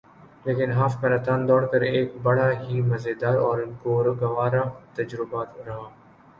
[0.45, 1.61] لیکن half marathon دوڑ
[1.89, 3.57] ایک بڑا ہی مزیدار اور
[4.21, 4.63] گوارہ
[4.95, 5.77] تجربہ رہا